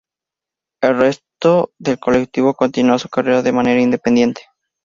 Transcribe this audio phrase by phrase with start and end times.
[0.81, 4.41] El resto del colectivo continúa su carrera de manera independiente.